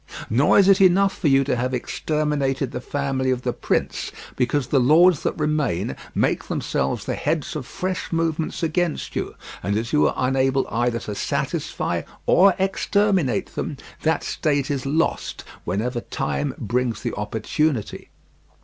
Nor 0.31 0.57
is 0.57 0.67
it 0.67 0.81
enough 0.81 1.15
for 1.15 1.27
you 1.27 1.43
to 1.43 1.55
have 1.55 1.75
exterminated 1.75 2.71
the 2.71 2.81
family 2.81 3.29
of 3.29 3.43
the 3.43 3.53
prince, 3.53 4.11
because 4.35 4.65
the 4.65 4.79
lords 4.79 5.21
that 5.21 5.37
remain 5.37 5.95
make 6.15 6.45
themselves 6.47 7.05
the 7.05 7.13
heads 7.13 7.55
of 7.55 7.67
fresh 7.67 8.11
movements 8.11 8.63
against 8.63 9.15
you, 9.15 9.35
and 9.61 9.77
as 9.77 9.93
you 9.93 10.07
are 10.07 10.15
unable 10.17 10.67
either 10.71 10.97
to 11.01 11.13
satisfy 11.13 12.01
or 12.25 12.55
exterminate 12.57 13.53
them, 13.53 13.77
that 14.01 14.23
state 14.23 14.71
is 14.71 14.87
lost 14.87 15.43
whenever 15.65 16.01
time 16.01 16.55
brings 16.57 17.03
the 17.03 17.13
opportunity. 17.13 18.09